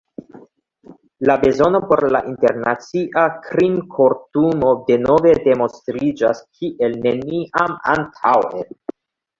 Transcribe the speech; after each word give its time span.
La 1.29 1.35
bezono 1.43 1.81
por 1.91 2.01
la 2.15 2.21
Internacia 2.31 3.27
Krimkortumo 3.45 4.75
denove 4.91 5.35
demonstriĝas 5.47 6.43
kiel 6.49 7.01
neniam 7.07 7.79
antaŭe. 7.99 8.69